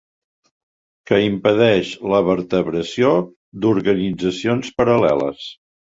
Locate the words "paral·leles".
4.81-5.45